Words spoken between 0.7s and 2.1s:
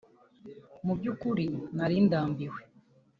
Mu by’ukuri nari